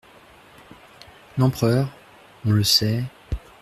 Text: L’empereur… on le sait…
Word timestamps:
L’empereur… 1.37 1.87
on 2.43 2.51
le 2.53 2.63
sait… 2.63 3.03